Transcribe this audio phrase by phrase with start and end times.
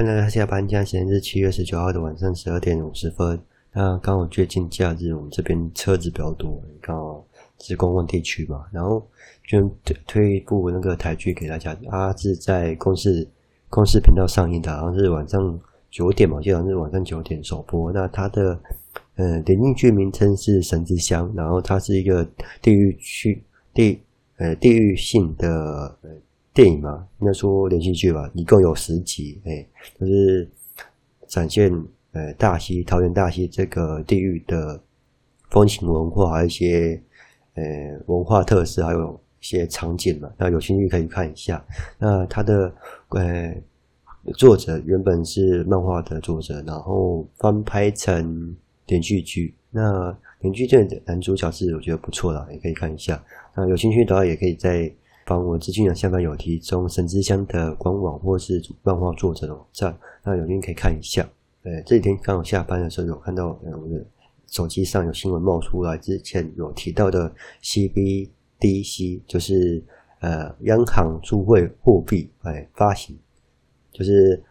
[0.00, 3.38] 欢迎大家下班，现在时间是七月十九号的晚上十二点五十分。
[3.74, 7.22] 那刚好最近假日，我们这边车子比较多，刚好
[7.58, 8.64] 是公共地区嘛。
[8.72, 9.06] 然后
[9.46, 9.70] 就
[10.06, 13.28] 推一部那个台剧给大家，它是在公视
[13.68, 15.60] 公视频道上映的，好像是晚上
[15.90, 17.92] 九点嘛，我记得好像是晚上九点首播。
[17.92, 18.58] 那它的
[19.16, 22.26] 呃连续剧名称是《神之乡》，然后它是一个
[22.62, 23.44] 地域区
[23.74, 24.00] 地
[24.38, 26.10] 呃地域性的呃。
[26.60, 29.66] 电影嘛，应该说连续剧吧，一共有十集，哎，
[29.98, 30.46] 就是
[31.26, 31.72] 展现
[32.12, 34.78] 呃大溪桃园大溪这个地域的
[35.48, 37.02] 风情文化，还有一些
[37.54, 37.64] 呃
[38.08, 40.30] 文化特色，还有一些场景嘛。
[40.36, 41.64] 那有兴趣可以看一下。
[41.98, 42.70] 那他的
[43.08, 43.54] 呃
[44.34, 48.54] 作者原本是漫画的作者，然后翻拍成
[48.88, 49.54] 连续剧。
[49.70, 53.24] 那连续剧的男主角是我觉得不错的，也可以看一下。
[53.56, 54.92] 那有兴趣的话，也可以在。
[55.30, 61.22] 帮我资讯栏下方有提供神之乡的官网或是漫画作者的网站，那有兴趣可以看一下。
[61.62, 64.04] 呃，这几天刚好下班的时候有看到，呃，我的
[64.48, 67.32] 手机上有新闻冒出来，之前有提到的
[67.62, 69.80] CBDC，就是
[70.18, 73.16] 呃央行数位货币哎发行，
[73.92, 74.42] 就是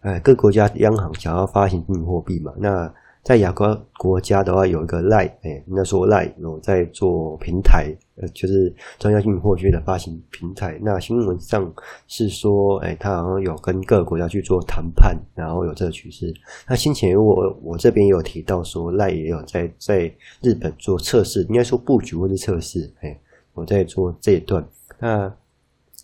[0.00, 2.94] 呃各国家央行想要发行虚拟货币嘛，那。
[3.26, 10.78] 在亚洲国家的话，有一个赖，哎，那说赖有在做平台，呃，就是中央信货区的发行平台。
[10.80, 11.74] 那新闻上
[12.06, 16.32] 是说，哎，他好像有跟各个国家去做谈判，然后有这个趋势。
[16.68, 20.02] 那先前我我这边也有提到说，赖也有在在
[20.40, 23.20] 日本做测试，应该说布局或是测试，哎，
[23.54, 24.64] 我在做这一段。
[25.00, 25.34] 那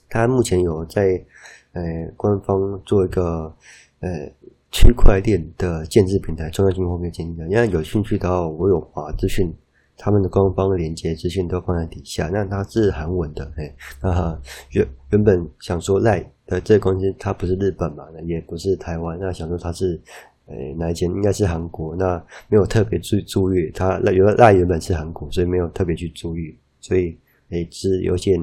[0.08, 1.24] 他目前有在，
[1.72, 1.82] 呃，
[2.16, 3.54] 官方做一个，
[4.00, 4.28] 呃。
[4.72, 7.46] 区块链的建制平台，中央信货币建立的。
[7.46, 9.54] 因为有兴趣的话，我有把资讯，
[9.98, 12.28] 他们的官方连接资讯都放在底下。
[12.32, 20.00] 那它是很稳的，嘿，那原原本想说赖的这个公司，它不是日本嘛，也不是台湾，那想说它是，
[20.46, 21.08] 呃，哪一间？
[21.10, 21.94] 应该是韩国。
[21.94, 22.16] 那
[22.48, 27.18] 没有特别注注意，它那原赖原本是韩国，所以没有特别去注意，所以
[27.50, 28.42] 诶是有点。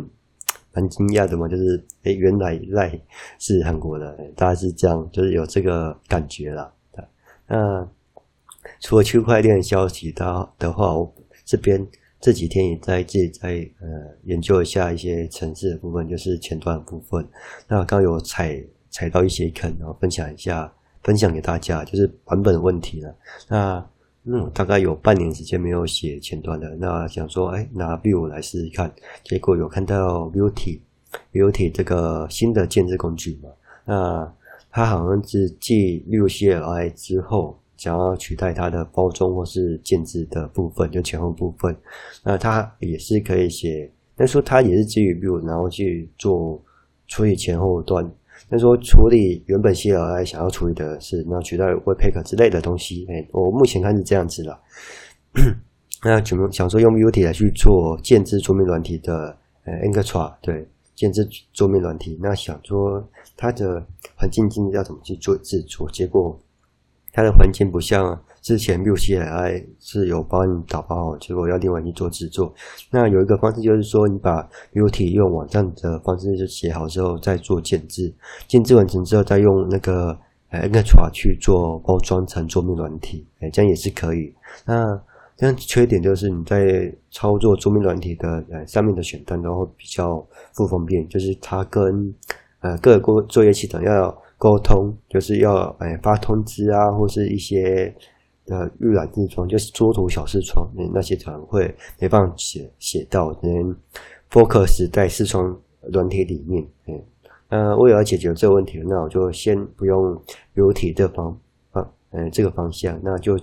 [0.74, 3.00] 蛮惊讶的嘛，就是诶，原来赖
[3.40, 6.72] 是韩国的，大概是这样，就是有这个感觉啦。
[7.48, 7.88] 那
[8.80, 11.12] 除了区块链消息的的话，我
[11.44, 11.86] 这边
[12.22, 13.88] 这几天也在自己在呃
[14.26, 17.28] 研究一下一些城市的部分，就是前端的部分。
[17.68, 23.16] 那刚有踩踩到一些坑，然后分享一下，分享给大家，就是版本的问题了。
[23.48, 23.90] 那
[24.32, 33.50] 嗯，大概有半年时间没有写前端的，那想说，哎，拿 Vue 来试试看，结果有看到 Vue.Vue 这个新的建制工具嘛，
[33.86, 34.32] 那
[34.70, 41.76] 它好像是继 Vue CLI 之后，想要取代它的包装或是建制的部分，就前后部分，
[42.24, 46.64] 那它也是可以写，但说它也是基于 Vue，然后去做
[47.08, 48.08] 处理前后端。
[48.48, 54.60] 那说处理原本 CLI 想要处理的是，那取代 Webpack 之类的东西，哎，我目前看是这样子了。
[56.04, 63.06] 那怎么想说用 U T 来去做建制桌面软体的，呃，Enctra 对，建制桌面软体，那想说
[63.36, 63.86] 它的
[64.16, 66.40] 环境经要怎么去做制作，结果
[67.12, 68.20] 它的环境不像。
[68.50, 72.52] 之前 Vue CLI 是有帮你打包好，结果要另外去做制作。
[72.90, 74.42] 那有一个方式就是说，你把
[74.74, 78.12] Vue 用网站的方式就写好之后，再做建制，
[78.48, 80.18] 建制完成之后，再用那个
[80.50, 84.34] Enctra 去做包装成桌面软体，哎，这样也是可以。
[84.66, 84.84] 那
[85.38, 91.84] 这样缺点就是你在操作桌面软体的呃上面的选单都会比较不方便，就是它跟
[92.62, 97.94] 呃各个作业系统要沟通，就是要哎发通知啊，或是一些。
[98.50, 103.76] 呃，预览视窗就是桌图小视窗，那那些可能会没办法写写到，只能
[104.32, 105.56] focus 在视窗
[105.92, 106.68] 软体里面。
[106.88, 107.04] 嗯，
[107.50, 110.20] 呃，为了解决这个问题，那我就先不用
[110.56, 111.40] 流体这方
[111.72, 113.40] 啊，嗯，这个方向，那就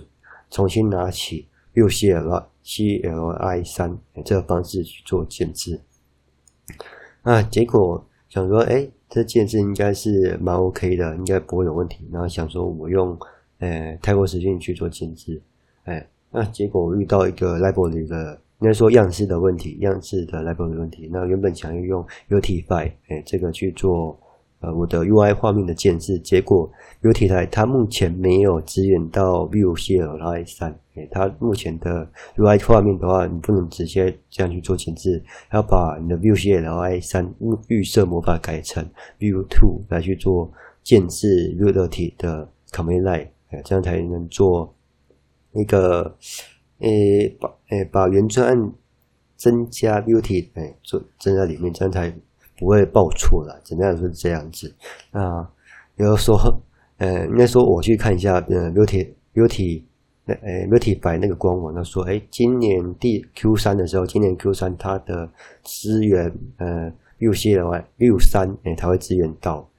[0.49, 5.79] 重新拿起 Vue CLI CLI 三这个方式去做建置。
[7.21, 12.05] 啊，结果想说，哎，这建置应该是蛮 OK 的，应该不会有问题。
[12.11, 13.17] 然后想说，我用。
[13.59, 15.41] 呃，泰国实境去做建置，
[15.85, 21.09] 哎，那结果遇到一个 library 的，应该说样式的问题，样式的 library 问题。
[21.11, 24.15] 那原本想要用 Utify，哎，这个去做
[24.59, 26.69] 呃我的 UI 画面的建制，结果
[27.01, 38.87] Utify 它目前没有支援到 Vue CLI 3，哎，它目前的 UI 画面的话，你不能直接这样去做建置，要把你的 Vue CLI 3预预设模法改成
[39.19, 40.51] Vue 2来去做
[40.83, 43.27] 建置 Vuetify 的 command line。
[43.49, 44.73] 哎，这样才能做
[45.53, 46.15] 一个，
[46.79, 48.73] 诶，把诶把原专案
[49.35, 52.13] 增加 Vue 哎，做增加里面，这样才
[52.57, 53.59] 不会报错了。
[53.63, 54.73] 怎么样是这样子？
[55.11, 55.49] 啊，
[55.95, 56.37] 比如说
[56.97, 59.83] 呃，应该说我去看一下，呃，Beauty Beauty
[60.25, 65.31] 那呃 Beautify 那个官网，他说，哎，今年第 Q 三的时候，今年 Q 三它的
[65.63, 69.69] 资源，呃，View 系的话，View 三，哎，它会支援到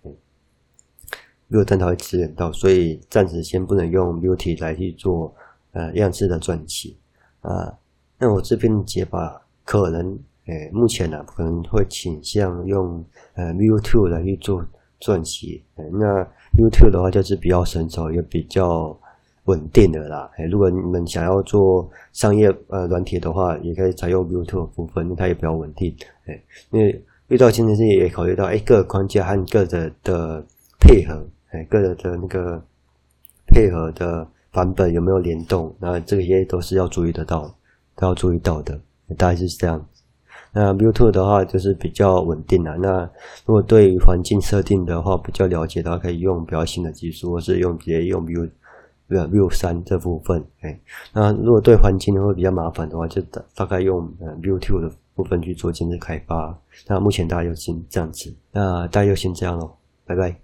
[1.51, 5.35] ，View 三它会支援到，所以暂时先不能用 Beauty 来去做
[5.73, 6.95] 呃样式的撰写
[7.41, 7.73] 啊。
[8.19, 13.05] 那我这边解法可能，诶，目前呢、可能会倾向用
[13.35, 14.65] 呃 Vue 2来去做
[15.01, 15.63] 撰写。
[15.77, 16.25] 那
[16.57, 18.99] Vue 2的话就是比较成熟也比较
[19.45, 20.31] 稳定的啦。
[20.39, 25.95] 诶，如果你们想要做商业呃软体的话，也可以采用 Vue 2的部分，它也比较稳定。
[26.27, 30.45] 诶，因为遇到竞争性也考虑到，诶，各个框架和各的的
[30.81, 32.63] 配合，诶，各的的那个
[33.47, 37.55] 配合的版本有没有联动，那这些都是要注意得到。
[38.01, 38.81] 都要注意到的，
[39.17, 39.85] 大概是这样。
[40.53, 42.77] 那 Vue 2的话就是比较稳定了。
[42.77, 43.03] 那
[43.45, 48.49] 如果对于环境设定的话比较了解的话，可以用比较新的技术，或是用直接用 Vue
[49.09, 50.45] Vue 3这部分。
[50.61, 50.79] 哎，
[51.13, 56.57] 那如果对环境会比较麻烦的话，就大大概用呃 vue to 的部分去做今日开发。
[56.87, 59.73] 那目前大家就先这样子，那大家就先这样喽，
[60.07, 60.37] 拜拜。